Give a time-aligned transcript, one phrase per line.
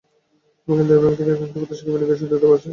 [0.65, 2.69] তবে কেন্দ্রীয় ব্যাংক থেকে কয়েকটি প্রতিষ্ঠানকে বিনিয়োগের সুযোগ দেওয়া হয়েছে।